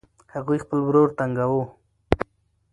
[0.33, 1.63] هغوی خپل ورور تنګاوه.